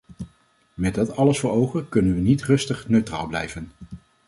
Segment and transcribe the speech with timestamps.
[0.73, 3.71] Met dat alles voor ogen kunnen we niet rustig neutraal blijven.